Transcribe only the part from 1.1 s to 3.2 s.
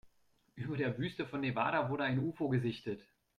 von Nevada wurde ein Ufo gesichtet.